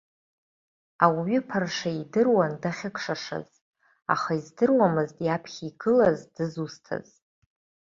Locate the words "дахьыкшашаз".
2.61-3.47